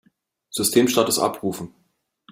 [0.49, 1.75] Systemstatus abrufen!